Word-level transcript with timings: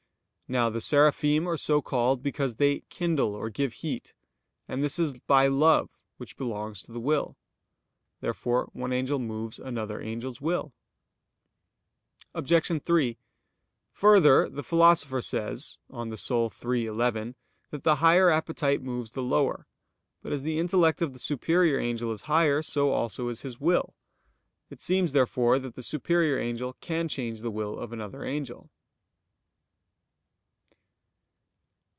Now 0.59 0.69
the 0.69 0.81
Seraphim 0.81 1.47
are 1.47 1.55
so 1.55 1.81
called 1.81 2.21
because 2.21 2.57
they 2.57 2.81
"kindle" 2.89 3.35
or 3.35 3.49
"give 3.49 3.71
heat": 3.71 4.13
and 4.67 4.83
this 4.83 4.99
is 4.99 5.17
by 5.21 5.47
love 5.47 5.89
which 6.17 6.35
belongs 6.35 6.81
to 6.81 6.91
the 6.91 6.99
will. 6.99 7.37
Therefore 8.19 8.69
one 8.73 8.91
angel 8.91 9.17
moves 9.17 9.59
another 9.59 10.01
angel's 10.01 10.41
will. 10.41 10.73
Obj. 12.33 12.83
3: 12.83 13.17
Further, 13.93 14.49
the 14.49 14.61
Philosopher 14.61 15.21
says 15.21 15.77
(De 15.89 15.95
Anima 15.95 16.17
iii, 16.69 16.85
11) 16.85 17.35
that 17.69 17.85
the 17.85 17.95
higher 18.03 18.29
appetite 18.29 18.81
moves 18.83 19.11
the 19.11 19.23
lower. 19.23 19.67
But 20.21 20.33
as 20.33 20.43
the 20.43 20.59
intellect 20.59 21.01
of 21.01 21.13
the 21.13 21.19
superior 21.19 21.79
angel 21.79 22.11
is 22.11 22.23
higher, 22.23 22.61
so 22.61 22.89
also 22.91 23.29
is 23.29 23.43
his 23.43 23.61
will. 23.61 23.95
It 24.69 24.81
seems, 24.81 25.13
therefore, 25.13 25.59
that 25.59 25.75
the 25.75 25.81
superior 25.83 26.37
angel 26.37 26.73
can 26.81 27.07
change 27.07 27.39
the 27.39 27.51
will 27.51 27.79
of 27.79 27.93
another 27.93 28.25
angel. 28.25 28.69